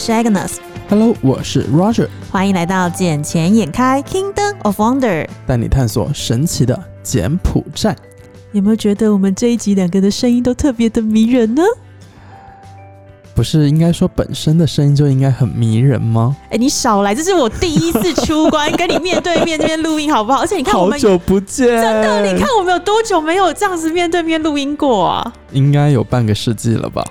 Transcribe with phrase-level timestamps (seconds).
[0.00, 0.52] 是 Agnes。
[0.88, 2.08] Hello，我是 Roger。
[2.30, 7.94] 欢迎来到《眼前眼开 Kingdom of Wonder》，带你探索神奇的柬埔寨。
[8.52, 11.62] 有没有觉得我们这一集两个的声音都特别的迷人呢？
[13.34, 16.34] 不是应该说本身的声音就应该很迷人吗？
[16.48, 17.14] 哎，你少来！
[17.14, 20.40] 这是我第一次出关，跟你面对面这边录音，好不好？
[20.40, 25.30] 而且你看，好久不见，真的，你看我们有多久没有这样子面对面录音过啊？
[25.52, 27.04] 应该有半个世纪了吧？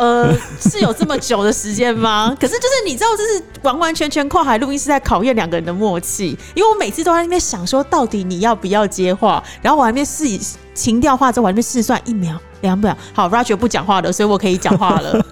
[0.00, 2.34] 呃，是有这么久的时间吗？
[2.40, 10.24] 可是就是你知道，这是完完全全跨海录音是在考验两个人的默契，因为我每次都在那边想说，到底你要不要接话，然后我还没试
[10.72, 12.40] 情调话之后，我还没试算一秒。
[12.62, 15.22] 两秒，好，Roger 不讲话了，所以我可以讲话了。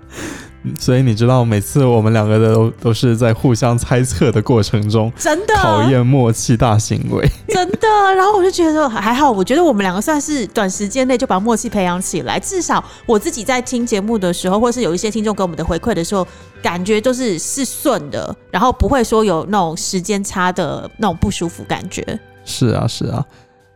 [0.78, 7.88] 所以你知道，每次我们两个的都都是在互相猜测的过程中，真的考验默契大行为，真的。
[8.16, 12.38] 然后我就觉得说还好，我觉得我们两个算是短时间内就把默契培养起来。
[12.40, 16.26] 至少我自己在听节目的时候，或是有一些听众给我们的回馈的时候，
[16.62, 22.02] 感觉都是是顺的，然后不会说有那种时间差的那种不舒服感觉。
[22.44, 23.24] 是啊，是啊。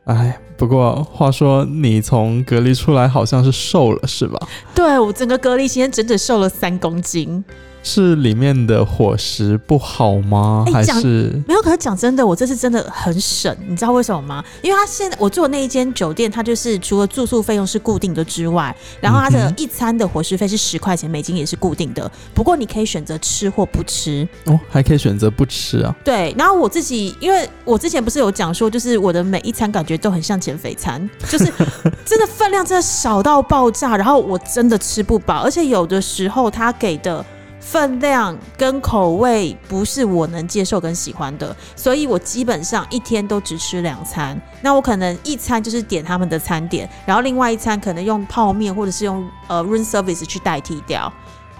[0.05, 4.39] 哎，不过话说，你从隔离出来好像是瘦了，是吧？
[4.75, 7.45] 对我整个隔离期间整整瘦了三公斤。
[7.83, 10.65] 是里面的伙食不好吗？
[10.73, 11.63] 还是没有？
[11.63, 14.45] 可是讲真的，我这次真的很省，你知道为什么吗？
[14.63, 22.11] 因为他现在我住的那一间酒店，它就是除了住宿费用是固定的之外，然后它的一餐的伙食费是十块钱美金，也是固定的。
[22.35, 25.95] 不过你可以选择吃或不吃哦，还可以选择不吃啊。
[26.05, 31.45] 对，然后我自己，因为我之前不是有讲说，就是我的每一餐感觉都很像减肥餐，就是
[32.05, 37.25] 真的分量真的少到爆炸，然后我真的吃不饱，而且有的时候他给的。
[37.63, 44.39] 分量跟口味不是我能接受跟喜欢的，所以我基本上一天都只吃两餐。
[44.61, 51.11] 那我可能一餐就是点他们的餐点，然后另外一餐可能用泡面或者是用呃 room service 去代替掉。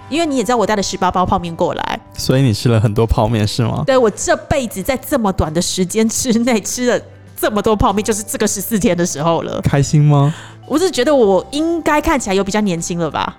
[0.09, 3.83] 因为你也知道我带了十八包泡面过来，所以你吃了很多泡面是吗？
[3.87, 7.01] 对我这辈子在这么短的时间之内吃了
[7.37, 9.61] 这么多泡面，就是这个十四天的时候了。
[9.61, 10.31] 开心吗？
[10.67, 13.35] 我是觉得我应该看起来有比较年轻了吧。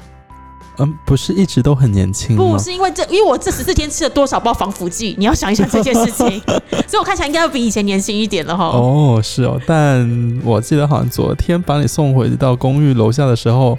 [0.78, 5.14] 嗯，不是一直都很年轻不是因为这，因为我这十四天吃了多少包防腐剂？
[5.18, 6.26] 你要想一想这件事情，
[6.86, 8.66] 所以我看起来应该要比以前年轻一点了哈。
[8.66, 13.78] 哦，是哦，但我记得好像昨天把你送回到公寓楼下的时候。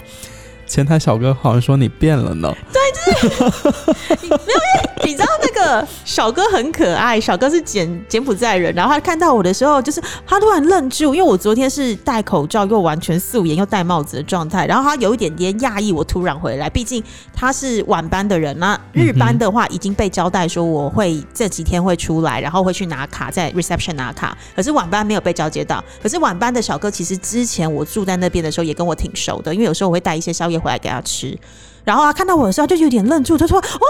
[0.67, 2.53] 前台小哥好像说你变了呢。
[2.73, 30.54] 对，就是没有，因为你知道那个小哥很可爱，小哥是柬柬埔寨人，然后他看到我的时候，就是他突然愣住，因为我昨天是戴口罩又完全素颜又戴帽子的状态，然后他有一点点讶异我突然回来，毕竟他是晚班的人，那日班的话已经被交代说我会这几天会出来，然后会去拿卡在 reception 拿卡，可是晚班没有被交接到，可是晚班的小哥其实之前我住在那边的时候也跟我挺熟的，因为有时候我会带一些宵夜。
[30.57, 31.37] 回来给他吃，
[31.83, 33.85] 然后他看到我的时候就有点愣住，他说：“哦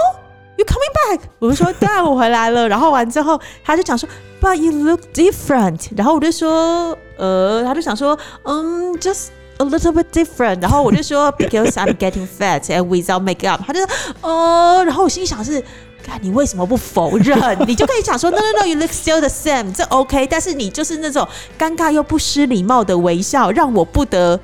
[0.56, 4.08] ，You coming back？” 我就说：“对，我回来了。”然后完之后，他就讲说
[4.40, 9.28] ：“But you look different。”然后我就说：“呃，他就想说，嗯，just
[9.58, 13.88] a little bit different。”然后我就说：“Because I'm getting fat and without makeup。”他就说
[14.22, 15.62] ：“哦。”然后我心里想是
[16.04, 17.38] ：“看你为什么不否认？
[17.66, 20.26] 你就可以讲说：‘No, no, no, you look still the same。’这 OK。
[20.26, 21.26] 但是你就是那种
[21.58, 24.38] 尴尬又不失礼貌的微笑，让我不得。”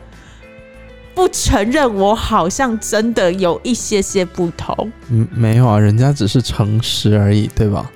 [1.14, 4.92] 不承认，我好像真的有一些些不同。
[5.10, 7.90] 嗯，没有啊，人家只是诚实而已，对吧？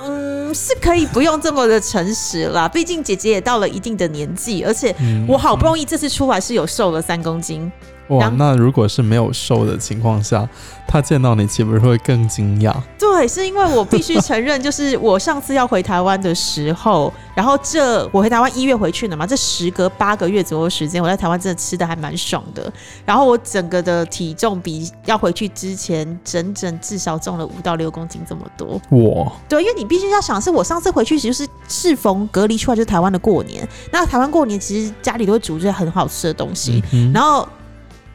[0.00, 2.68] 嗯，是可以不用这么的诚实啦。
[2.70, 4.94] 毕竟姐姐也到了一定的年纪，而且
[5.26, 7.70] 我好不容易这次出来是有瘦了三公斤。
[8.08, 10.48] 哇，那如果是没有瘦的情况下，
[10.86, 12.74] 他见到你岂不是会更惊讶？
[12.98, 22.72] 对，是因为我必须承认，就是我上次要回台湾的时候，然后这我回台湾一月回去的嘛，这时隔八个月左右时间，我在台湾真的吃的还蛮爽的。
[23.04, 28.80] 然后我整个的体重比要回去之前整整至少重了五到六公斤这么多。
[28.90, 36.82] 哇，对，因为你必须要想，是我上次回去其实是适逢隔离出来就是台湾的过年，那台湾过年其实家里都会煮这些很好吃的东西，
[37.12, 37.46] 然后。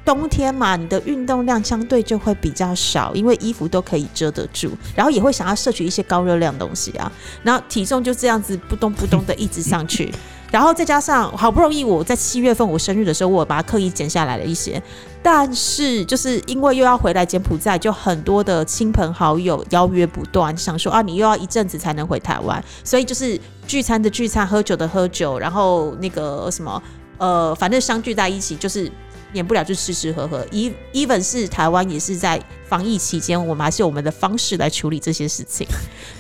[0.06, 7.10] 冬天嘛，你的运动量相对就会比较少，因为衣服都可以遮得住，然后也会想要摄取一些高热量东西啊，
[7.42, 10.14] 然后体重就这样子扑咚扑咚的一直上去，
[10.52, 14.82] 然后再加上好不容易我在七月份我生日的时候，我把它刻意减下来了一些，
[15.22, 26.84] 但是就是因为又要回来柬埔寨，就很多的亲朋好友邀约不断，想说啊你又要一阵子才能回台湾，所以就是聚餐的聚餐，喝酒的喝酒，然后那个什么
[27.18, 28.92] 呃，反正相聚在一起就是。
[29.34, 30.46] 免不了就吃吃喝喝
[30.94, 35.68] ，even 是台湾也是在防疫期间，我们还是有我们的方式来处理这些事情。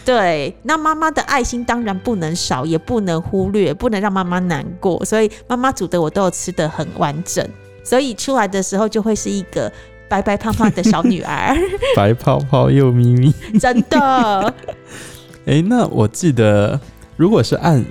[0.04, 7.48] 对，那妈妈的爱心当然不能少，也不能忽略，不能让妈妈难过，所以妈妈煮的我都有吃的很完整，
[7.83, 9.71] 所以出来的时候就会是一个。
[10.10, 11.57] 白白胖胖的小女儿，
[11.98, 13.33] 白泡泡又咪咪。
[13.57, 14.54] 真的。
[15.45, 16.80] 诶，那我记得，
[17.18, 17.83] 如果是按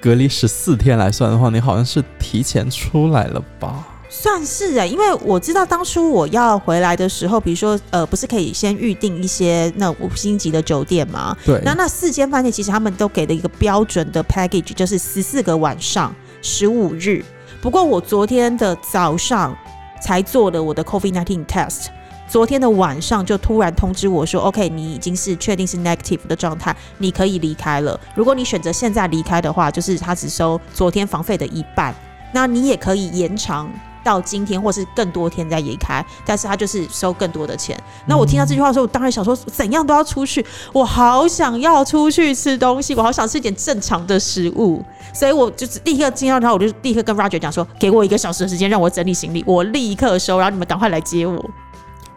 [0.00, 3.86] 隔离十四天来算的话，你好像是提前出来了吧？
[4.16, 11.36] 算是哎、因为我知道当初我要回来的时候，比如说呃，不是可以先预定一些那五星级的酒店吗？
[11.44, 17.24] 对，那那四间饭店其实他们都给了一个标准的 package，就是十四个晚上，十五日。
[17.60, 19.54] 不过我昨天的早上
[20.00, 21.86] 才做了我的 COVID nineteen test，
[22.28, 27.98] 昨天的晚上就突然通知我说，OK，你已经是确定是 negative 的状态，你可以离开了。
[28.14, 31.92] 如果你选择现在离开的话，就是他只收昨天房费的一半，
[32.32, 33.68] 那你也可以延长。
[34.04, 37.76] 到今天或是更多天再移开，但是他就是收更多的钱。
[38.06, 44.84] 那我听到这句话的时候，我当然想说，怎样都要出去，我好想要出去吃东西，我好想吃一点正常的食物，
[45.14, 51.50] 所以我就是立刻听到他我就立刻跟 Roger 讲说，给我一个小时的时间让我整理行李，我立刻收，然后你们赶快来接我。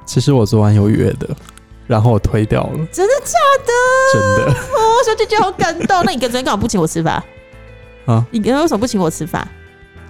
[0.05, 1.29] 其实我昨晚有约的，
[1.85, 3.33] 然后我推掉了，真的假
[3.65, 3.73] 的
[4.13, 4.59] 真的的？
[4.71, 6.03] 我小姐姐好感动。
[6.05, 7.21] 那你昨天干嘛不请我吃饭？
[8.05, 8.25] 啊。
[8.31, 9.47] 你昨天为什么不请我吃饭？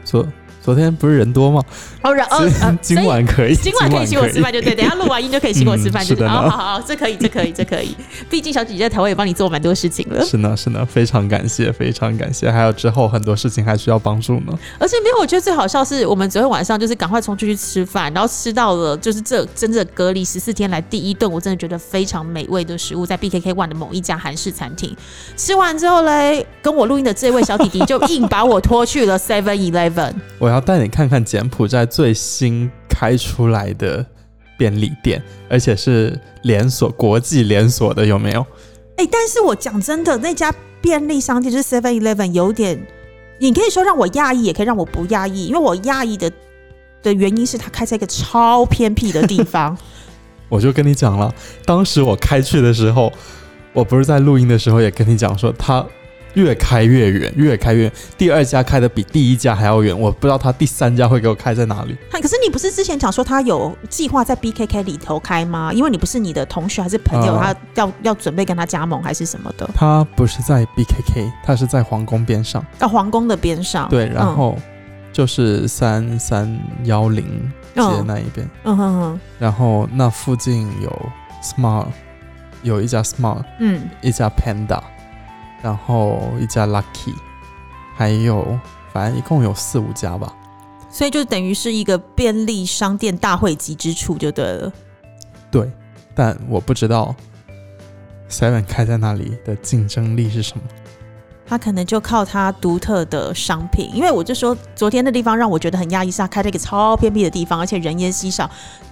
[0.03, 0.25] 昨
[0.67, 1.63] 昨天不是人多吗？
[2.01, 4.75] 哦，然后、呃、 今晚可以，今晚可以请我吃饭，就对。
[4.75, 7.95] 等下录完音就可以请我吃饭，就是嗯是的呢好好好，这可以，这可以，这可以。
[8.29, 12.51] 毕竟小姐姐在台湾也帮你做蛮多事情了，是呢，是呢，非常感谢，非常感谢。
[12.51, 14.59] 还有之后很多事情还需要帮助呢。
[14.77, 24.93] 而且没有，我觉得最好笑是我们昨天晚上就是赶快冲出去吃饭，然后吃到了就是这真正隔离十四天来第一顿，我真的觉得非常美味的食物，在 BKK One 的某一家韩式餐厅。
[25.37, 30.13] 吃完之后嘞，跟我录音的这位小弟弟就硬把我拖去了 Seven Eleven。
[30.39, 34.05] 我要带你看看柬埔寨最新开出来的
[34.57, 38.45] 便利店，而且是连锁、国际连锁的，有没有？
[38.97, 42.79] 哎、但是我讲真的，那家便利商店就是 Seven Eleven 有点，
[43.39, 46.31] 你可以说让我讶异，也可以让我不讶异，因为我讶异的
[47.03, 49.77] 的原因是它开在一个超偏僻的地方。
[50.49, 51.33] 我就跟你讲了，
[51.65, 53.11] 当时我开去的时候，
[53.73, 55.85] 我不是在录音的时候也跟你讲说，它
[56.37, 57.91] 越开越远，越开越远。
[58.17, 61.97] 第二家开的比第一家还要远，我不知道他第三家会给我开在哪里。
[62.11, 65.73] 可是你不是之前讲说他有计划在 BKK 里头开吗？
[65.73, 69.67] 因为你不是你的同学还是朋友，呃他要要准备跟他加盟还是什么的？
[69.73, 72.63] 他不是在 BKK，他是在皇宫边上。
[72.79, 73.89] 啊皇宫的边上。
[73.89, 74.57] 对，然后
[75.11, 77.25] 就是三三幺零
[77.73, 81.09] 街嗯那一边，嗯哼哼，然后那附近有
[81.41, 81.85] Smart，
[82.61, 84.81] 有一家 Smart，嗯，一家 Panda，
[85.61, 87.15] 然后一家 Lucky，
[87.95, 88.59] 还有
[88.93, 90.33] 反正一共有四五家吧。
[90.89, 94.71] 所以就等于是一个便利商店大汇集之处就对了。
[95.51, 95.71] 对，
[96.15, 97.15] 但我不知道
[98.29, 100.63] Seven 开在那里的竞争力是什么。
[101.45, 108.49] 他可能就靠他独特的商品，因为我就说昨天的地方让我觉得很压抑，是他开在一个超偏僻的地方，而且人烟稀少，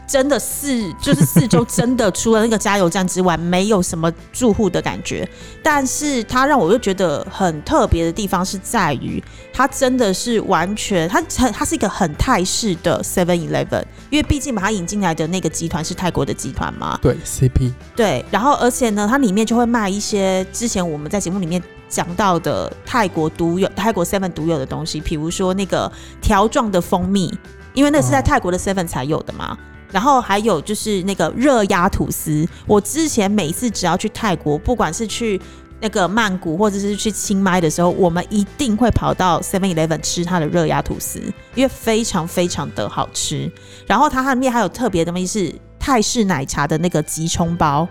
[0.08, 5.28] 真的四 就是四周真的除了那个加油站之外，没有什么住户的感觉。
[5.64, 27.34] 但是它让我又觉得很特别的地方是在于，它真的是完全，它很它是一个很泰式的 Seven Eleven，因为毕竟把它引进来的那个集团是泰国的集团嘛，对 CP，对，然后而且呢，它里面就会卖一些之前我们在节目里面讲到的泰国独有、泰国 Seven 独有的东西，比如说那个条状的蜂蜜，
[27.74, 29.58] 因为那是在哦泰国的 Seven 才有的嘛。
[29.96, 35.40] 然后还有就是那个热压吐司，我之前每次只要去泰国，不管是去
[35.80, 41.22] 那个曼谷或者是去清迈的时候，我们一定会跑到 Seven Eleven 吃它的热压吐司，
[41.56, 43.50] 因为非常非常的好吃。
[43.88, 47.88] 然后它里面还有特别的东西是泰式奶茶的那个急冲包，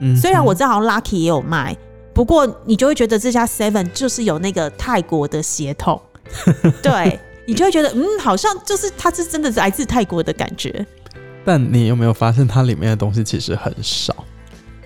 [0.00, 1.76] 嗯，虽然我知道好像 Lucky 也有卖，
[2.14, 6.00] 不过你就会觉得这家 Seven 就是有那个泰国的血统，
[6.82, 10.86] 对你就会觉得嗯，好像就是它是真的来自泰国的感觉。
[11.44, 14.14] 但你有没有发现它里面的东西其实很少？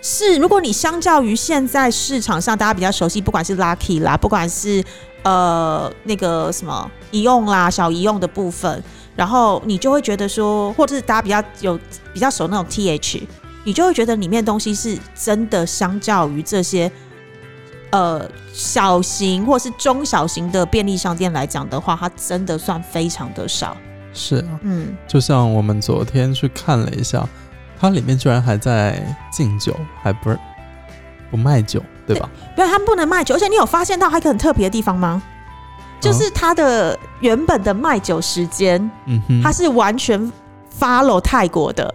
[0.02, 4.84] 是，如果你相较于现在市场上大家比较熟悉，不管是 Lucky 啦，不管是
[5.25, 8.82] 呃那个什么宜用啦、小宜用的部分，
[9.16, 11.80] 然后你就会觉得说，或者是大家比较有
[12.14, 13.22] 比较熟那种 TH，
[13.64, 16.88] 你就会觉得里面东西是真的相较于这些
[17.90, 23.76] 呃小型或是中小型的便利商店来讲的话，它真的算非常的少。
[24.16, 24.38] 是。
[24.38, 27.25] 啊，嗯，就像我们昨天去看了一下，
[27.78, 30.38] 它里面居然还在敬酒，还不是
[31.30, 32.28] 不卖酒，对吧？
[32.56, 35.23] 因为他们不能卖酒，而且你有发现到还有一个很特别的地方吗？
[36.00, 40.32] 就是它的原本的卖酒时间，嗯哼，它是完全
[40.78, 41.94] follow 泰国的，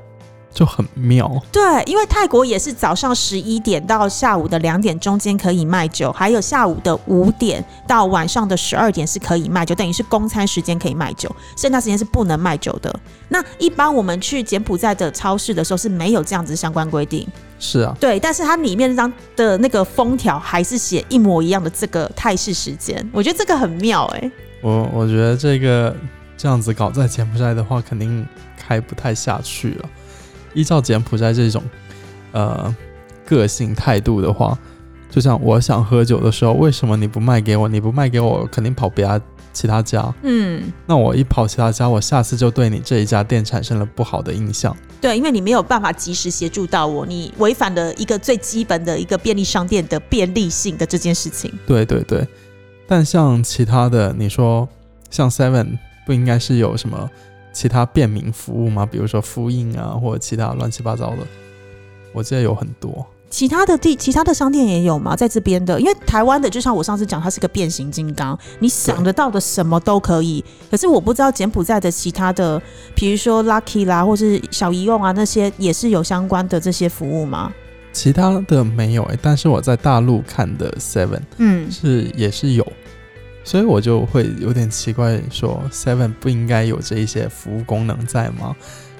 [0.53, 1.31] 就很妙。
[1.51, 12.93] 对，因为泰国也是早上十一点到下午的两点中间可以卖酒，还有下午的五点到晚上的十二点是可以卖酒，等于是公餐时间可以卖酒，剩下时间是不能卖酒的。
[13.29, 17.25] 那一般我们去柬埔寨的超市的时候是没有这样子相关规定，
[17.58, 24.31] 是啊，对，但是它里面那张的那个封条还是写一模一样的这个泰式时间，我觉得这个很妙哎、
[24.62, 25.96] 我我觉得这个
[26.36, 28.27] 这样子搞在柬埔寨的话，肯定
[28.58, 29.89] 开不太下去了。
[30.53, 31.63] 依照柬埔寨这种
[32.31, 32.75] 呃
[33.25, 34.58] 个性态度的话，
[35.10, 37.67] 就像我想喝酒的时候，为什么你不卖给我？
[37.67, 39.20] 你不卖给我，肯定跑别家
[39.53, 40.13] 其他家。
[40.24, 44.75] 嗯，那我一跑其他家，我下次就对你这一家店产生了不好的印象。
[45.01, 51.51] 对，因为你没有办法及时协助到我，你违反了一个最基本的一个便利商店的便利性的这件事情。
[51.65, 52.25] 对对对，
[52.88, 54.67] 但像其他的，你说
[55.10, 57.10] 像 Seven 不应该是有什么
[57.53, 58.86] 其他便民服务吗？
[58.86, 61.17] 比如说复印啊，或者其他乱七八糟的，
[62.13, 63.05] 我记得有很多。
[63.29, 65.15] 其他的地，其他的商店也有吗？
[65.15, 70.43] 在这边的，因为台湾的，就像我上次讲，它是个变形金刚，你想得到的什么都可以。
[70.70, 72.62] 可是我不知道柬埔寨的其他的，
[72.93, 77.53] 比如说 Lucky 啦，或是小宜用啊，那些也是有相关的这些服务吗？
[77.93, 82.65] 其他的没有诶、但是我在大陆看的 Seven 嗯，是也是有，
[83.44, 88.56] 所以我就会有点奇怪，说 Seven 不应该有这一些服务功能在吗？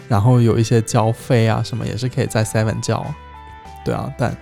[0.08, 3.16] 然后有一些交费啊什么也是可以在 Seven 交啊，
[3.86, 4.36] 对啊，但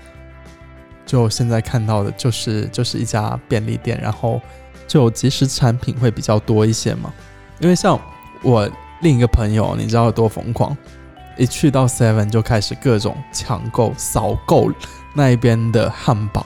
[1.06, 4.42] 就现在看到的就是就是一家便利店，然后
[4.88, 7.14] 就即时产品会比较多一些嘛，
[7.60, 8.00] 因为像
[8.42, 8.68] 我
[9.02, 10.76] 另一个朋友，你知道有多疯狂？
[11.38, 14.72] 一去到 Seven 就开始各种抢购、扫购
[15.14, 16.46] 那一边的汉堡，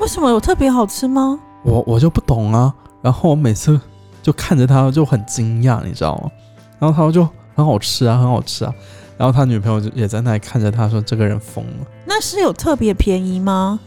[0.00, 1.38] 为什么有特别好吃吗？
[1.62, 2.74] 我我就不懂啊。
[3.02, 3.78] 然后我每次
[4.22, 6.30] 就看着他就很惊讶，你知道吗？
[6.78, 8.72] 然后他就很好吃啊，很好吃啊。
[9.18, 11.86] 然后他女朋友就也在那里看着他说：“这个人疯了。
[12.06, 13.78] 那是有特别便宜吗？”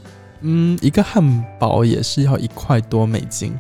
[0.42, 3.58] 嗯，一个汉堡也是要一块多美金，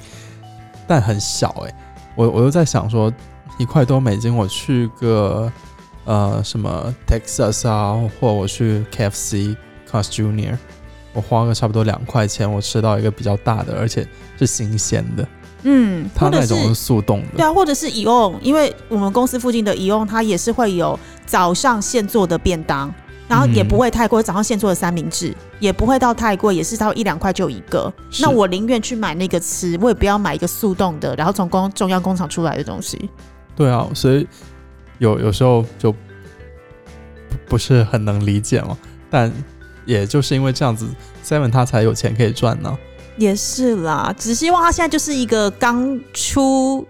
[0.88, 1.76] 但很小哎、
[2.16, 3.12] 我我又在想说，
[3.58, 5.52] 一块多美金，我去个
[6.06, 9.56] 呃什么 Texas 啊，或我去 KFC、
[9.90, 10.58] Cars Junior，
[11.14, 14.08] 我花个差不多两块钱，我吃到一个比较大的，而且
[14.38, 15.28] 是新鲜的，
[15.67, 17.38] 嗯，或者是它那种是速冻的。
[17.38, 22.93] 对啊，或者是以用，因为我们公司附近的以用，它也是会有早上现做的便当，
[23.27, 27.91] 然后也嗯不会太贵，早上现做的三明治也不会到太贵，也是到一两块就一个。
[28.19, 33.10] 那我宁愿去买那个吃，我也不要买一个速冻的，然后从工中央工厂出来的东西。
[33.55, 34.27] 对啊，所以
[35.00, 35.98] 有有时候就不
[37.50, 38.77] 不是很能理解嘛，
[39.10, 39.34] 但
[39.86, 40.88] 也就是因为这样子
[41.24, 42.77] ，Seven 他才有钱可以赚呢。
[43.17, 46.86] 也是啦，只希望他现在就是一个刚出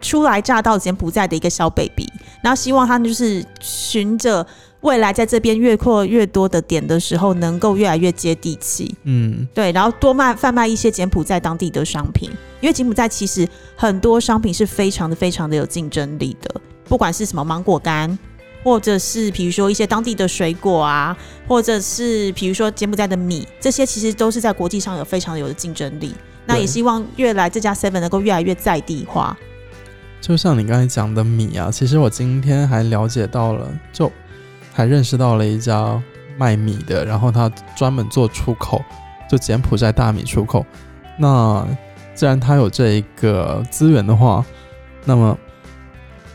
[0.00, 2.06] 初来乍到柬埔寨的一个小 baby，
[2.42, 4.46] 然后希望他就是循着
[4.80, 8.94] 未来在这边越扩越多的点的时候，能够越来越接地气。
[9.04, 12.30] 嗯，对，然后多卖贩卖一些柬埔寨当地的商品，
[12.62, 18.18] 因为柬埔寨其实很多商品是非常的非常的有竞争力的，不管是什么芒果干，
[18.62, 21.16] 或者是比如说一些当地的水果啊，
[21.48, 26.14] 或者是比如说柬埔寨的米，这些其实都是在国际上有非常有的竞争力。
[26.46, 29.36] 那也希望越来这家 Seven 能够越来越在地化。
[30.20, 34.10] 就像你刚才讲的米啊，其实我今天还了解到了，就
[34.72, 36.02] 还认识到了一家
[36.36, 38.82] 卖米的，然后他专门做出口，
[39.30, 40.66] 就柬埔寨大米出口。
[41.18, 41.66] 那
[42.14, 44.44] 既然他有这一个资源的话，
[45.04, 45.38] 那么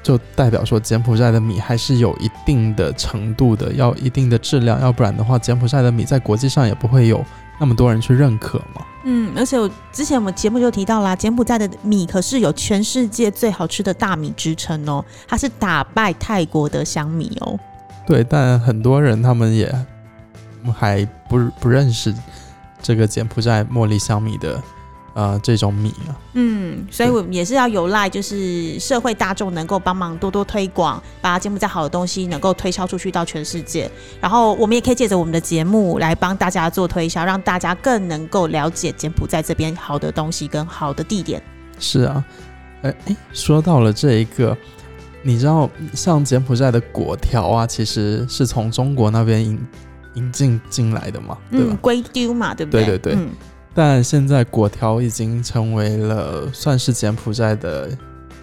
[0.05, 7.25] 就代表说柬埔寨的米还是有一定的程度的，要一定的质量，要不然的话，柬埔寨的米在国际上也不会有
[7.59, 8.85] 那么多人去认可嘛。
[9.03, 17.59] 嗯，而且我之前我们节目就提到啦，柬埔寨的米可是有全世界最好吃的大米之称哦，它是打败泰国的香米哦。
[18.05, 19.73] 对，但很多人他们也
[20.71, 22.13] 还不不认识
[22.79, 24.61] 这个柬埔寨茉莉香米的
[25.15, 26.13] 呃这种米啊。
[26.33, 33.89] 嗯，所以我们也是要有赖，就是社会大众能够帮忙多多推广，把柬埔寨好的东西能够推销出去到全世界。
[34.21, 41.41] 然后我们也可以借着我们的节目来帮大家做推销，让大家更能够了解柬埔寨这边好的东西跟好的地点。
[41.79, 42.23] 是啊，
[42.83, 44.55] 哎哎，说到了这一个，
[45.23, 49.67] 你知道像柬埔寨的果条啊，其实是从中国那边引
[50.15, 51.67] 引进进来的嘛，对吧？
[51.71, 52.85] 嗯，龟丢嘛，对不对？
[52.85, 53.29] 对对对嗯，
[53.75, 57.89] 但现在果条已经成为了算是柬埔寨的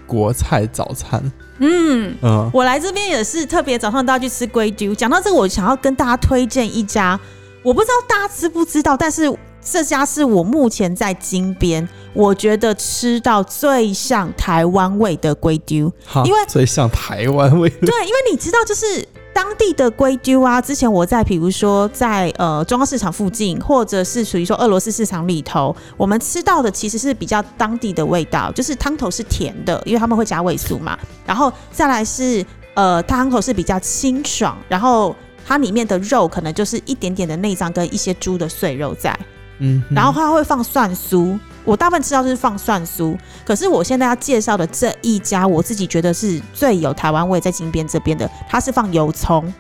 [0.07, 1.21] 国菜早餐。
[1.59, 4.95] 嗯，嗯，我来这边也是特别早上都要去吃龟丢。
[4.95, 7.19] 讲到这个，我想要跟大家推荐一家，
[7.63, 9.33] 我不知道大家知不知道，但是
[9.65, 15.91] 这家是我目前在金边，我觉得吃到最像台湾味的龟丢。
[16.05, 17.87] 好，因为最像台湾味的。
[17.87, 30.99] 对，因为你知道，就是当地的龟丢啊，之前我在比如说在呃中央市场附近，或者是属于说俄罗斯市场里头，我们吃到的其实是比较当地的味道，就是汤头是甜的，因为他们会加味素嘛。
[31.27, 35.15] 然后再来是呃汤头是比较清爽，然后
[35.47, 39.19] 它里面的肉可能就是一点点的内脏跟一些猪的碎肉在，
[39.59, 41.39] 嗯，然后它会放蒜酥。
[41.65, 49.53] 我大部分吃到就是放蒜酥，可是我现在要介绍的这一家，我自己觉得是最有台湾味，在金边这边的，它是放油葱。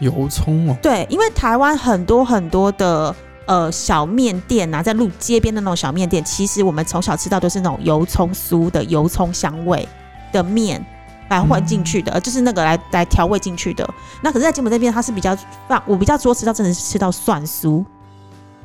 [0.00, 3.14] 油葱哦，对，因为台湾很多很多的
[3.46, 9.88] 呃小面店啊，在路街边的那种小面店，其实我们从小吃到都是那种油葱酥的油葱香味
[10.32, 10.84] 的面
[11.30, 13.88] 来混进去的，呃就是那个来来调味进去的。
[14.22, 15.36] 那可是，在金门这边，它是比较
[15.66, 17.84] 放，我比较多吃到真的是吃到蒜酥，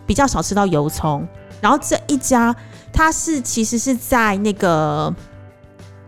[0.05, 1.27] 比较少吃到油葱。
[1.63, 2.53] 然后这一家，
[2.91, 5.15] 它是其实是在那个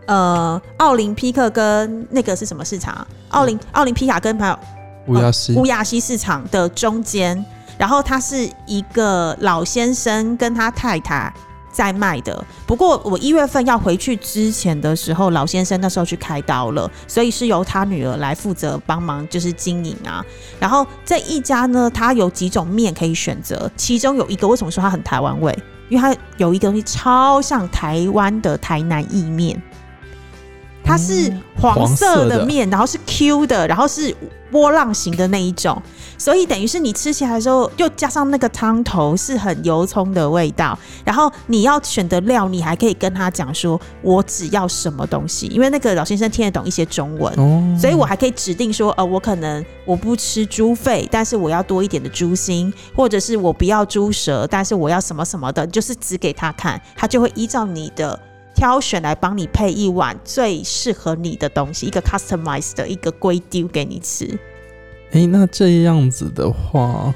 [0.06, 3.06] 呃奥林匹克跟那个是什么市场啊？
[3.30, 4.58] 奥林奥林匹亚跟还有
[5.06, 7.42] 乌亚西，乌亚西市场的中间，
[7.78, 11.32] 然后他是一个老先生跟他太太
[11.76, 12.42] 在卖的。
[12.66, 20.24] 不过我一月份要回去之前的时候，老先生那时候去开刀了，所以是由他女儿来负责帮忙，就是经营啊。
[20.58, 25.54] 然后这一家呢，它有几种面可以选择，其中有一个为什么说它很台湾味？
[25.90, 29.62] 因为它有一个东西超像台湾的台南意面。
[30.82, 34.16] 它是黄色的的面，然后是 Q 的，然后是
[34.52, 35.82] 波浪形的那一种，
[36.18, 47.32] 所以等于是你吃起来的时候，又加上那个汤头是很油葱的味道，然后你要选的料，你还可以跟他讲说，我只要什么东西，因为那个老先生听得懂一些中文。
[47.38, 58.18] 哦，所以我还可以指定说，呃，我可能我不吃猪肺，但是我要多一点的猪心，或者是我不要猪舌，但是我要什么什么的，就是指给他看，他就会依照你的
[58.54, 64.38] 挑选来帮你配一碗最适合你的东西，一个 customized 的一个龟丢给你吃。
[65.16, 67.14] 哎，那这样子的话，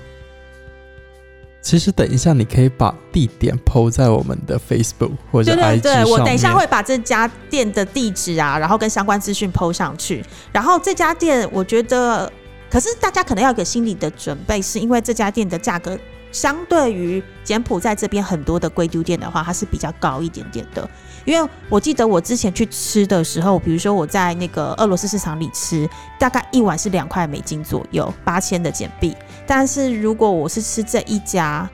[1.61, 10.25] 其实等一下你可以把地点 PO 在我们的 Facebook 或者对 IG 对对，我等一下会把这家店的地址啊，然后跟相关资讯 PO 上去。
[10.51, 12.33] 然后这家店，我觉得，
[12.71, 15.99] 可是大家可能要有个心理的准备，是因为这家店的价格
[16.33, 20.89] 相对于柬埔寨这边很多的龟丢店的话，它是比较高一点点的。
[21.25, 25.89] 因为我记得我之前去吃的时候，比如说我在那个俄罗斯市场里吃，
[26.19, 29.15] 大概一碗是两块美金左右，八千的简币。
[29.47, 31.69] 但是如果我是吃这一家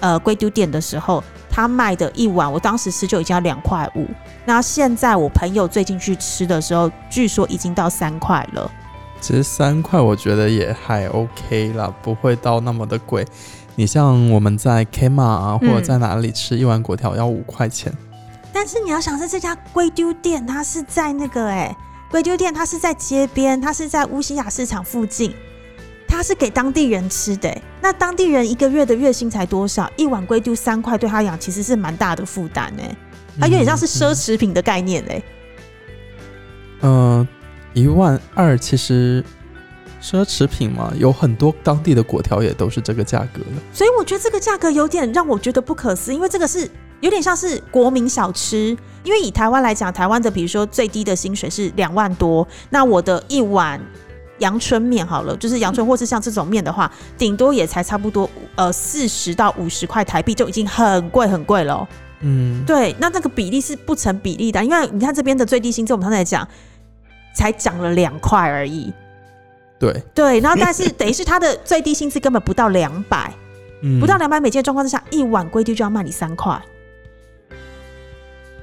[0.00, 4.08] 呃龟丢店的时候，他卖的一碗，我当时吃就已经要两块五。
[4.44, 8.70] 那现在我朋友最近去吃的时候，据说已经到三块了。
[9.20, 13.24] 其实三块我觉得也还 OK 啦，不会到那么的贵。
[13.74, 17.92] 你像我们在 Kma 啊，或者嗯在哪里吃一碗粿条要五块钱，
[18.52, 21.74] 但是你要想，是这家龟丢店，它是在那个哎、
[22.10, 25.34] 龟丢店它是在街边，它是在乌西亚市场附近，
[26.06, 27.62] 它是给当地人吃的、欸。
[27.80, 29.90] 那当地人一个月的月薪才多少？
[29.96, 32.94] 一碗龟丢三块，对他来讲其实是蛮大的负担哎。
[33.40, 35.22] 它有点像是奢侈品的概念哎、
[36.82, 37.26] 嗯，
[37.72, 39.24] 一万二其实
[40.02, 43.62] 奢侈品嘛，有很多当地的果条也都是这个价格的。
[43.72, 46.68] 所以我觉得这个价格有点让我觉得不可思议，因为这个是
[47.00, 48.76] 有点像是国民小吃。
[49.04, 53.80] 因为以台湾来讲，台湾的比如说最低的薪水是两万多，那我的一碗
[54.38, 56.88] 阳春面好了，就是阳春或是像这种面的话，
[57.18, 61.88] 顶多也才差不多呃四十到五十块台币就已经很贵很贵了哦。
[62.20, 66.46] 嗯，对，那那个比例是不成比例的，因为你看这边的最低薪资，我们刚才讲
[67.34, 68.92] 才涨了两块而已。
[69.82, 73.32] 对，对，然后但是等于是他的最低薪资根本不到两百。
[73.84, 76.56] 嗯不到两百美金的状况之下，一碗龟丢就要卖你三块。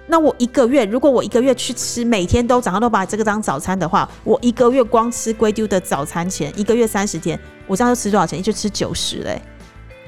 [0.08, 8.41] 那我一个月，如果我一个月去吃，每天都早上都把这个当早餐的话，我一个月光吃龟丢的早餐钱，一个月三十天，我这样就吃多少钱？
[8.41, 9.41] 就吃九十嘞。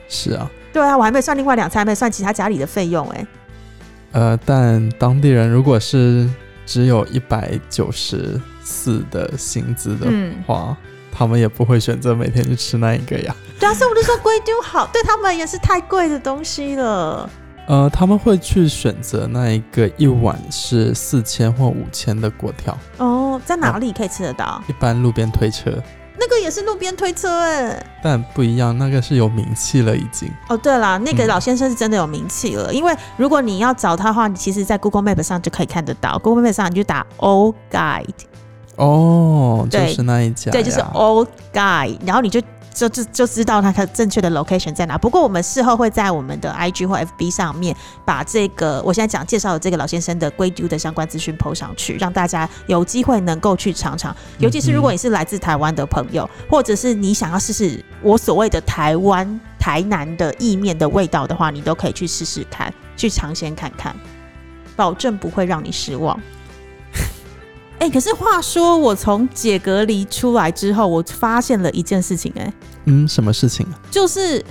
[0.07, 3.27] 是啊，对啊，我还没算另外两餐，还没算其他家里的费用哎。
[4.13, 6.25] 呃，但当地人如果是
[6.65, 10.77] 只有一百九十四的薪资的嗯，话，
[11.21, 13.35] 他们也不会选择每天去吃那一个呀。
[13.59, 17.29] 对啊，所以我就说龟丢好，对他们也是太贵的东西了。
[17.67, 24.59] 呃，他们会去选择那一个一碗是四千或五千的果条，哦，在哪里可以吃得到？
[24.67, 25.71] 一般路边推车，
[26.19, 27.85] 那个也是路边推车哎。
[28.01, 30.27] 但不一样，那个是有名气了已经。
[30.49, 36.17] 哦，对了，那个嗯老先生是真的有名气了，因为如果你要找他的话，你其实在 Google Map 上就可以看得到。
[36.17, 38.07] Google Map 上你就打 Old Guide，
[38.77, 42.41] 哦，就对是那一家，对，就是 Old Guide，然后你就
[42.73, 44.97] 就就就知道它它正确的 location 在哪。
[44.97, 54.15] 不过我们事后会在我们的 IG 或 FB 上面把这个我现在讲介绍的这个老先生的龟丢的相关资讯 PO 上去，让大家有机会能够去尝尝。
[54.39, 63.93] 尤其是如果你是来自台湾的朋友，或者是你想要试试我所谓的台湾台南的意面的味道的话，你都可以去试试看，去尝鲜看看，
[64.77, 66.17] 保证不会让你失望。
[67.81, 72.53] 哎、可是话说，我从解隔离出来之后，我发现了一件事情、哎，
[72.85, 73.73] 嗯，什么事情啊？
[73.89, 74.45] 就是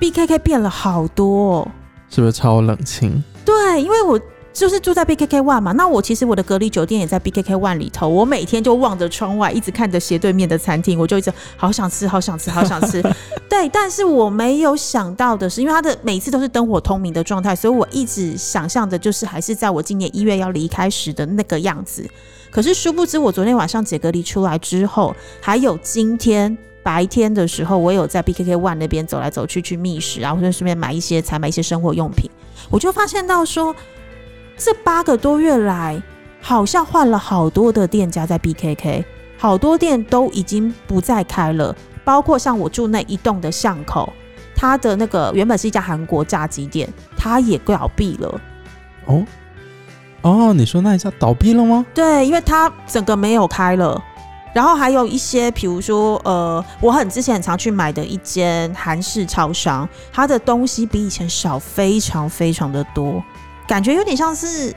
[0.00, 1.68] BKK 变了好多、哦。
[2.10, 3.22] 是不是超冷清？
[3.44, 4.20] 对，因为我
[4.52, 13.00] 就是住在 BKK One 嘛，那我其实我的隔离酒店也在 BKK One 里头，我每天就望着窗外，一直看着斜对面的餐厅，我就一直好想吃，好想吃，好想吃。
[13.48, 22.04] 对，但是我没有想到的是，因为它的每次都是灯火通明的状态，所以我一直想象的就是还是在我今年一月要离开时的那个样子。
[22.52, 26.56] 可是殊不知，我昨天晚上解隔离出来之后，还有今天。
[26.84, 32.28] 白天的时候，我有在 BKK One 那边走来走去，去觅食啊，或者顺便买一些才买一些生活用品。
[32.70, 33.72] 我就发现到说，
[34.56, 36.02] 这八个多月来，
[36.40, 39.04] 好像换了好多的店家在 BKK，
[39.38, 41.72] 好多店都已经不再开了，
[42.04, 44.12] 包括像我住那一栋的巷口，
[44.56, 48.40] 它的那个原本是一家韩国炸鸡店，它也倒闭了。
[49.06, 49.24] 哦
[50.22, 51.84] 哦，你说那一家倒闭了吗？
[51.92, 54.00] 对，因为它整个没有开了。
[54.54, 63.22] 然后还有一些，比如说，呃，我很之前很常去买的一间韩式超商，它的东西比以前少非常非常的多，
[63.66, 64.74] 感觉有点像是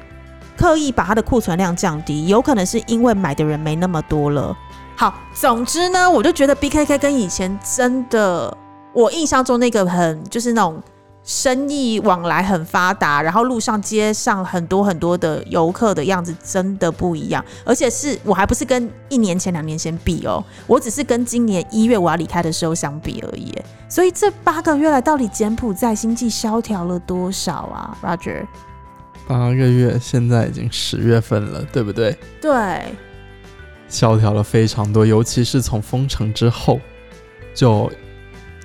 [0.58, 4.56] 刻意把它的库存量降低，有可能是因为买的人没那么多了。
[4.96, 8.58] 好，总之呢，我就觉得 BKK 跟以前真的，
[8.94, 10.82] 我印象中那个很就是那种。
[11.26, 23.52] 生意往来很发达，然后路上街上很多很多的游客的样子真的不一样，而且是我还不是跟一年前、两年前比哦，我只是跟今年一月我要离开的时候相比而已。
[23.90, 28.46] 所以这八个月来，到底柬埔寨经济萧条了多少啊，Roger？
[29.28, 32.16] 八个月，现在已经十月份了，对不对？
[32.40, 32.84] 对，
[33.88, 36.80] 萧条了非常多，尤其是从封城之后，
[37.56, 37.92] 就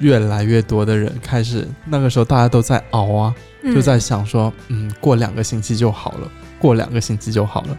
[0.00, 3.34] 越来越多的人开始，那个时候大家都在熬啊，
[3.74, 7.78] 就在想说，嗯，过两个星期就好了，过两个星期就好了。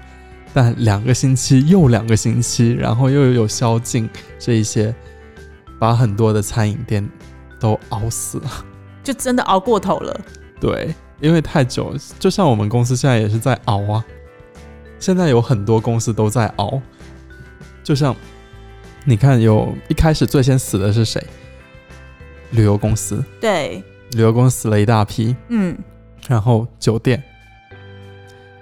[0.53, 4.93] 但两个星期又两个星期，然后又有宵禁这一些，
[5.79, 7.07] 把很多的餐饮店
[7.59, 8.65] 都熬死了。
[9.03, 10.21] 就真的熬过头了。
[10.59, 14.05] 对，因为太久，就像我们公司现在也是在熬啊。
[14.99, 16.79] 现在有很多公司都在熬，
[17.81, 18.15] 就像
[19.05, 21.25] 你看，有一开始最先死的是谁？
[22.51, 25.77] 旅游公司，对，旅游公司死了一大批，嗯，
[26.27, 27.21] 然后酒店，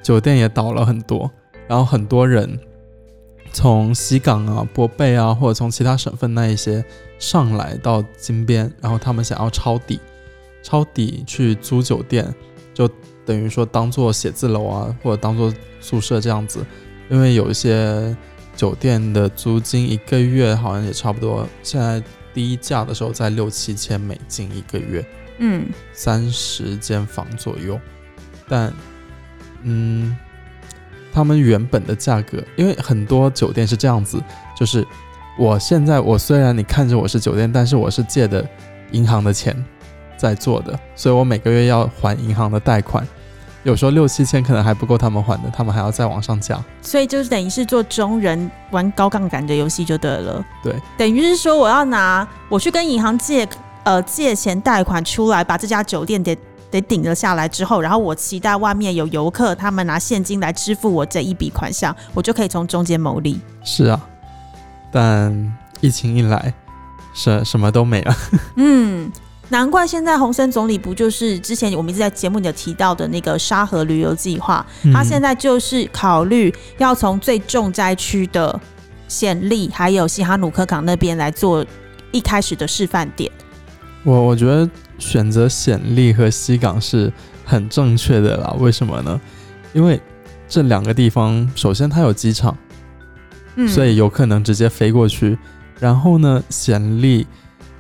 [0.02, 1.30] 酒店也倒了很多，
[1.68, 2.60] 然后很多人
[3.52, 6.84] 从西港啊、博贝啊，或者从其他省份那一些
[7.18, 10.00] 上来到金边，然后他们想要抄底，
[10.62, 12.34] 抄底去租酒店，
[12.74, 12.88] 就
[13.26, 16.64] 等于说当做写字楼啊，或者当做宿舍这样子，
[17.10, 18.16] 因为有一些
[18.56, 22.02] 酒店的租金一个月好像也差不多，现在
[22.40, 25.06] 第一价的时候在六七千美金一个月，
[25.40, 27.78] 嗯，三十间房左右，
[28.48, 28.72] 但
[29.64, 30.16] 嗯，
[31.12, 34.24] 他们原本的价格，因为很多酒店是这样子，
[34.58, 34.88] 就是
[35.38, 38.48] 我现在我虽然你看着我是酒店，但是我是借的
[38.94, 39.54] 银行的钱
[40.16, 43.06] 在做的，所以我每个月要还银行的贷款，
[43.64, 46.58] 有时候六七千可能还不够他们还的，他们还要再往上加。
[46.82, 50.44] 所以就是等于是做中人玩高杠杆的游戏就对了。
[50.64, 53.48] 对，等于是说我要拿我去跟银行借
[53.84, 56.38] 呃借钱贷款出来，把这家酒店得
[56.72, 63.42] 得顶了下来之后，然后我期待外面有游客他们拿现金来支付我这一笔款项，我就可以从中间牟利。
[63.64, 64.00] 是啊，
[64.92, 66.54] 但疫情一来，
[67.14, 68.16] 什什么都没了。
[68.56, 69.12] 嗯，
[69.50, 78.60] 难怪现在洪森总理不就是之前我们一直在节目里有提到的那个沙河旅游计划，他现在就是考虑要从最重灾区的
[79.10, 81.66] 暹粒还有西哈努克港那边来做
[82.12, 83.32] 一开始的示范点。
[84.04, 87.12] 我我觉得选择暹粒和西港是
[87.44, 88.56] 很正确的啦。
[88.60, 89.20] 为什么呢？
[89.74, 90.00] 因为
[90.48, 92.56] 这两个地方，首先它有机场，
[93.56, 95.38] 嗯所以有可能直接飞过去。
[95.80, 97.26] 然后呢，暹粒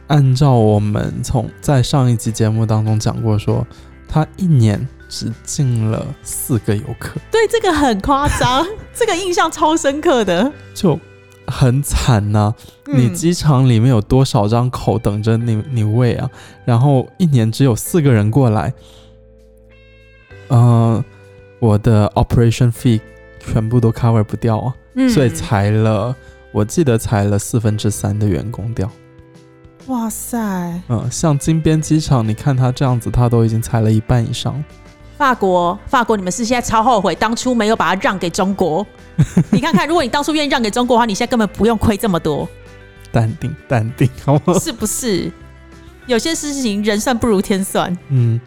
[0.09, 3.65] 按照我们从在上一集节目当中讲过说，
[4.07, 10.51] 他一年只进了四个游客，对这个很夸张， 这个印象超深刻的。
[10.73, 10.99] 就
[11.45, 12.53] 很惨呐、
[12.85, 16.29] 你嗯机场里面有多少张口等着你你喂啊？
[16.65, 18.73] 然后一年只有四个人过来，
[20.47, 21.03] 呃，
[21.59, 22.99] 我的 operation fee
[23.39, 26.15] 全部都 cover 不掉啊，嗯所以裁了，
[26.51, 28.89] 我记得裁了四分之三的员工掉。
[29.89, 30.39] 哇塞！
[30.87, 34.63] 嗯，像金边机场，你看它这样子，它都已经裁了一半以上。
[35.17, 38.85] 法国，法国，你们是现在超后悔当初没有把它让给中国？
[39.51, 42.47] 你看看，如果你当初愿意让给中国的话，你现在根本不用亏这么多。
[43.11, 44.53] 淡定，淡定，好吗？
[44.59, 45.31] 是不是？
[46.05, 47.95] 有些事情人算不如天算。
[48.09, 48.39] 嗯，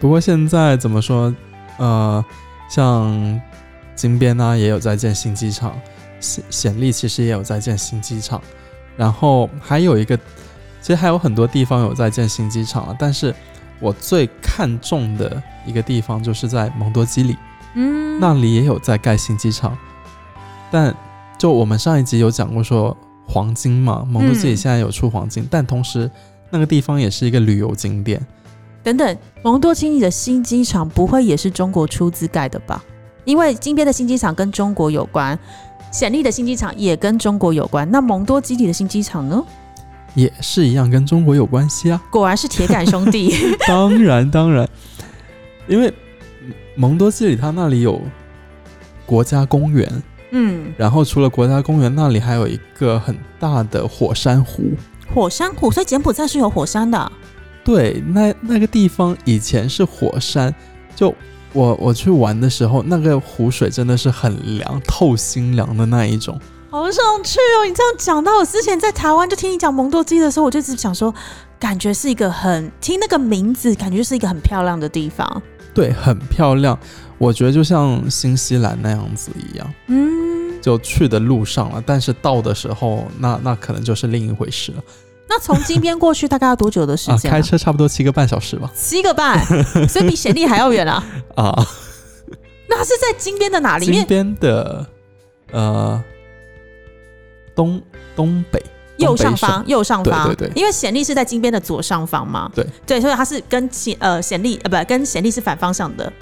[0.00, 1.32] 不过现在怎么说？
[1.76, 2.24] 呃，
[2.70, 3.38] 像
[3.94, 5.78] 金边呢，也有在建新机场，
[6.20, 8.40] 显显利其实也有在建新机场，
[8.96, 10.18] 然后还有一个，
[10.86, 12.94] 其实还有很多地方有在建新机场了。
[12.96, 13.34] 但是
[13.80, 17.36] 我最看重的一个地方就是在蒙多基里，
[17.74, 19.76] 嗯，那里也有在盖新机场，
[20.70, 20.94] 但
[21.36, 22.96] 就我们上一集有讲过说
[23.26, 26.08] 黄金嘛，蒙多基里现在有出黄金，但同时
[26.50, 28.24] 那个地方也是一个旅游景点。
[28.84, 32.80] 等等，蒙多基里的新机场不会也是中国出资盖的吧？
[33.24, 35.36] 因为金边的新机场跟中国有关，
[35.90, 37.90] 显利的新机场也跟中国有关。
[37.90, 39.44] 那蒙多基里的新机场呢？
[40.16, 42.02] 也是一样，跟中国有关系啊。
[42.10, 43.32] 果然是铁杆兄弟。
[43.68, 44.68] 当然，当然，
[45.68, 45.92] 因为
[46.74, 48.00] 蒙多基里他那里有
[49.04, 50.02] 国家公园，
[50.32, 54.64] 嗯，然后除了国家公园，那里还有一个很大的火山湖。
[55.14, 57.12] 火山湖，所以柬埔寨是有火山的。
[57.62, 60.52] 对，那那个地方以前是火山，
[60.94, 61.14] 就
[61.52, 66.40] 我我去玩的时候，那个湖水真的是很凉，透心凉的那一种。
[66.76, 67.64] 好想去哦！
[67.66, 71.12] 你这样讲到，我之前在台湾就听你讲蒙多基的时候，我就只想说，
[71.58, 75.42] 感觉是一个很听那个名字，感觉是一个很漂亮的地方。
[75.72, 76.78] 对，很漂亮。
[77.16, 84.82] 我觉得就像新西兰那样子一样，嗯，就去的路上了，但是到的时候，那那可能就是另一回事了。
[85.30, 88.70] 那从金边过去大概要多久的时啊，间、 开车差不多七个半小时吧。
[88.74, 89.42] 七个半，
[89.88, 91.02] 所以比显利还要远啊。
[91.36, 91.66] 啊，
[92.68, 94.06] 那是在金边的哪里面金？
[94.06, 94.86] 边的
[95.52, 96.04] 呃
[97.56, 97.82] 东
[98.14, 98.62] 东北
[98.98, 100.26] 右上方，右上方。
[100.28, 102.48] 对对对因为显力是在金边的左上方嘛。
[102.54, 106.12] 对对，所以它是跟显呃显力呃不跟显力是反方向的。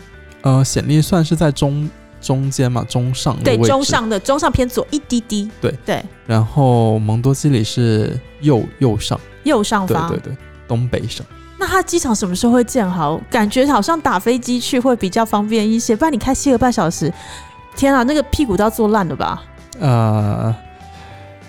[0.40, 1.88] 呃，显力算是在中
[2.20, 3.84] 中间嘛，中上的对，中。
[3.84, 5.50] 上的中上偏左一滴滴。
[5.60, 10.08] 对对，然后蒙多基里是右右上，右上方。
[10.08, 11.24] 对对对，东北省。
[11.56, 13.18] 那它机场什么时候会建好？
[13.30, 17.10] 感觉好像打飞机去会比较方便一些，不然你开七个半小时，
[17.76, 19.42] 天啊，那个屁股都要坐烂了吧？
[19.80, 20.54] 呃，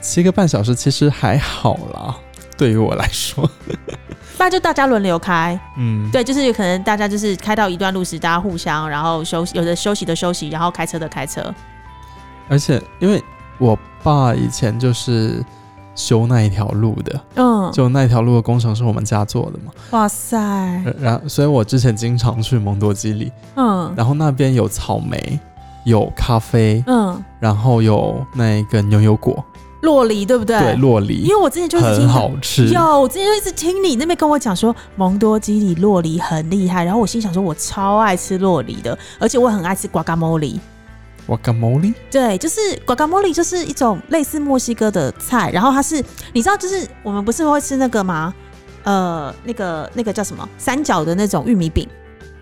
[0.06, 2.16] 七个半小时其实还好啦，
[2.56, 3.50] 对于我来说，
[4.38, 5.60] 那就大家轮流开。
[5.78, 11.44] 嗯，对，就是有可能大家就是开到一段路时，大家互相，然后休息，有的休息的休息，然后开车的开车。
[12.48, 13.22] 而且因为
[13.58, 15.44] 我爸以前就是
[15.96, 20.38] 修那一条路的，嗯，就那条路的工程是我们家做的嘛，哇塞，
[21.00, 23.92] 然所以我之前经常去蒙多基里，嗯。
[23.98, 25.40] 然后那边有草莓，
[25.86, 29.44] 有咖啡，嗯，然后有那个牛油果，
[29.86, 30.60] 洛梨对不对？
[30.60, 40.60] 对，洛梨因为我之前就一直很听好吃，有，我之前就一直听你那边跟我讲说蒙多基里洛梨很厉害，然后我心想说，我超爱吃洛梨的，而且我很爱吃瓜嘎莫里。
[41.28, 45.96] 瓜嘎莫里，对，就是瓜嘎莫里，就是一种类似墨西哥的菜，然后它是
[46.34, 48.32] 你知道，就是我们不是会吃那个吗？
[48.84, 51.88] 呃，那个那个叫什么三角的那种玉米饼，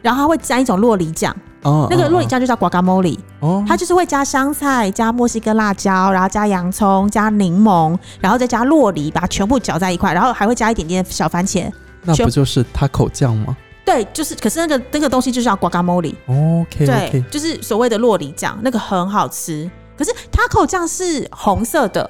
[0.01, 11.71] 然后它会沾一种洛梨酱，哦，那个洛梨哦酱就叫瓜嘎莫里，哦，它就是会加香菜、加墨西哥辣椒，然后加洋葱、加柠檬，然后再加洛梨，把它全部搅在一块，然后还会加一点点小番茄。
[12.03, 19.69] 那不就是 taco 酱吗对，就是，可是那个那个东西就叫瓜嘎莫里，？OK 对就是所谓的洛梨酱，那个很好吃。
[19.97, 22.09] 可是 taco 酱是红色的，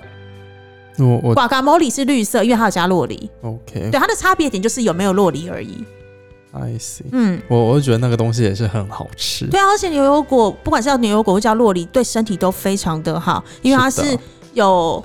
[0.98, 3.30] 我我瓜嘎莫里是绿色，因为它有加洛梨。
[3.42, 5.84] OK 对，它的差别点就是有没有洛梨而已。
[6.56, 14.16] I see，嗯，我我就觉得那个东西也是很好吃，对啊，而且牛油果，不管是叫牛油果或叫洛梨，对身体都非常的好，因为它是
[14.54, 15.04] 有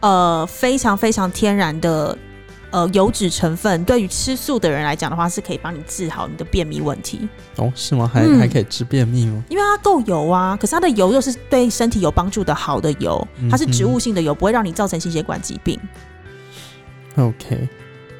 [0.00, 2.16] 呃非常非常天然的
[2.70, 7.26] 呃油脂成分，对于吃素的人来讲的话，是可以帮你治好你的便秘问题，
[7.56, 8.10] 哦，是吗？
[8.12, 9.42] 还、嗯还可以治便秘吗？
[9.48, 10.54] 因为它够油啊。
[10.60, 15.80] 可是它的油又是对身体有帮助的好的油，它是植物性的油，不会让你造成心血管疾病。
[17.16, 17.68] OK，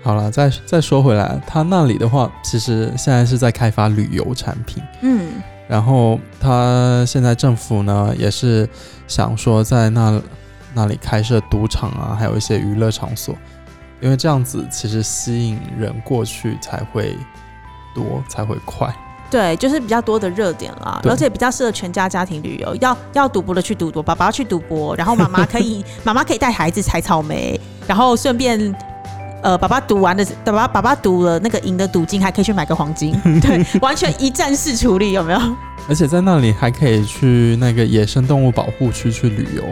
[0.03, 5.31] 好了，再再说回来，他那里的话，其实现在是在开发旅游产品，嗯
[5.69, 8.69] 然后他现在政府呢也是
[9.07, 10.21] 想说在那
[10.75, 13.35] 那里开设赌场啊，还有一些娱乐场所，
[14.01, 17.17] 因为这样子其实吸引人过去才会
[17.95, 18.93] 多，才会快。
[19.31, 22.77] 对，就是比较多的热点啦，而且比较适合全家家庭旅游。
[22.81, 28.75] 要要赌博的去赌博，爸爸要去赌博，然后妈妈可以 妈妈可以带孩子采草莓，然后顺便。
[29.43, 35.41] 呃，爸爸赌完的，爸爸爸爸赌了那个赢的赌金，还可以去买个黄金， 对，完全一站式处理，有没有？
[35.89, 39.65] 而且在那里还可以去那个野生动物保护区去旅游，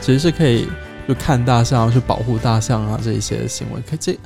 [0.00, 0.66] 其实是可以
[1.06, 3.80] 就看大象、去保护大象啊这一些行为。
[3.82, 4.18] 可这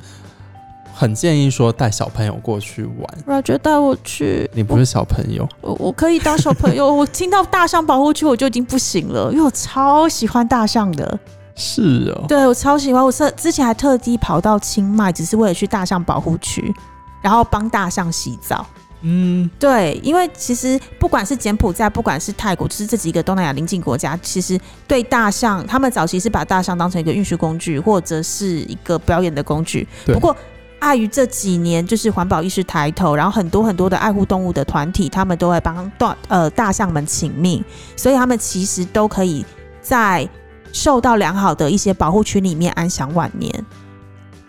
[0.93, 3.41] 很建议说带小朋友过去玩。
[3.41, 6.93] Roger 带我去，你不是小朋友，我我可以当小朋友。
[6.93, 11.19] 我听到大象保护区我就已经不行了，因为我超喜欢大象的。
[11.55, 16.73] 是哦，对我超喜欢，我是之前还特地跑到清迈，只是为了去大象保护区，
[17.21, 18.65] 然后帮大象洗澡。
[19.05, 29.85] 嗯，对，因为其实不管是柬埔寨，不管是泰国，就是这几个东南亚邻近国家，其实对大象，他们早期是把大象当成一个运输工具，或者是一个表演的工具。
[30.05, 30.33] 不过，
[30.79, 37.61] 碍于这几年就是环保意识抬头，然后很多很多的爱护动物的团体，他们都会帮大呃大象们请命，
[37.97, 39.45] 所以他们其实都可以
[39.81, 40.27] 在
[40.73, 43.65] 受到良好的一些保护区里面安享晚年。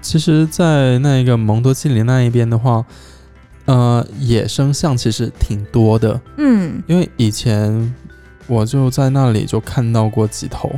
[0.02, 2.84] 其实，在那个蒙多基里那一边的话，
[3.66, 7.94] 呃，野生象其实挺多的，嗯，因为以前
[8.46, 10.70] 我就在那里就看到过几头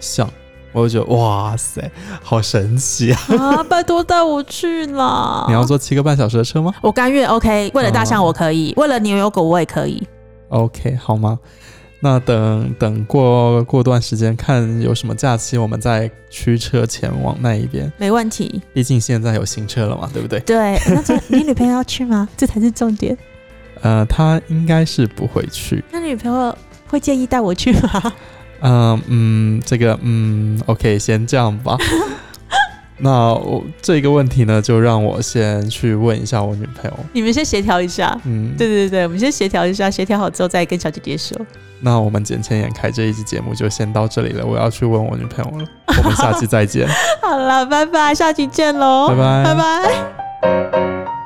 [0.00, 0.26] 象，
[0.72, 1.90] 我就觉得哇塞，
[2.22, 3.20] 好神奇啊！
[3.38, 5.44] 啊，拜托带我去啦！
[5.48, 7.70] 你要坐七个半小时的车吗我甘愿，OK。
[7.74, 10.02] 为了大象哦我可以，为了牛油果我也可以。
[10.48, 11.38] ？OK，好吗？
[12.02, 17.92] 那等等过过段时间看有什么假期，我们再驱车前往那一边。
[17.98, 18.62] 没问题。
[18.72, 20.40] 毕竟现在有新车了嘛，对不对？
[20.40, 22.26] 对，那这你女朋友要去吗？
[22.36, 23.16] 这才是重点。
[23.82, 25.84] 呃，她应该是不会去。
[25.92, 26.56] 那女朋友
[26.88, 28.12] 会介意带我去吗？
[28.62, 31.76] 嗯嗯，这个嗯，OK，先这样吧。
[33.02, 36.98] 那我这个问题呢，就让我先去问一下我女朋友。
[37.12, 38.18] 你们先协调一下。
[38.24, 41.36] 嗯，对对对，我们先协调一下，协调好之后再跟小姐姐说。
[41.80, 45.66] 那我们捡钱眼开这一期节目就先到这里了，我要去问我女朋友了。
[45.86, 46.86] 我们下期再见。
[47.22, 51.19] 好了，拜拜，下期见喽，拜拜拜拜。